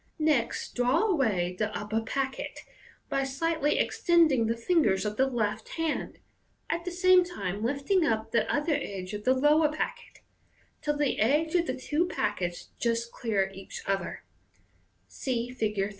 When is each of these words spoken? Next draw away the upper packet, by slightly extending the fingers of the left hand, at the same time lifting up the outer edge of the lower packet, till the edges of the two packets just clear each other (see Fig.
Next 0.17 0.73
draw 0.73 1.01
away 1.01 1.55
the 1.59 1.69
upper 1.77 2.01
packet, 2.01 2.61
by 3.07 3.23
slightly 3.23 3.77
extending 3.77 4.47
the 4.47 4.57
fingers 4.57 5.05
of 5.05 5.15
the 5.15 5.27
left 5.27 5.69
hand, 5.77 6.17
at 6.71 6.85
the 6.85 6.91
same 6.91 7.23
time 7.23 7.63
lifting 7.63 8.03
up 8.03 8.31
the 8.31 8.51
outer 8.51 8.73
edge 8.73 9.13
of 9.13 9.25
the 9.25 9.35
lower 9.35 9.69
packet, 9.71 10.21
till 10.81 10.97
the 10.97 11.19
edges 11.19 11.53
of 11.53 11.67
the 11.67 11.77
two 11.77 12.07
packets 12.07 12.69
just 12.79 13.11
clear 13.11 13.51
each 13.53 13.83
other 13.85 14.23
(see 15.07 15.51
Fig. 15.51 15.79